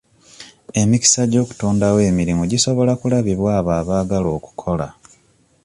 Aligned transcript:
Emikisa 0.81 1.21
gy'okutondawo 1.31 1.99
emirimu 2.09 2.43
gisobola 2.51 2.91
kulabibwa 3.01 3.49
abo 3.59 3.71
abaagala 3.79 4.27
okukola. 4.37 4.87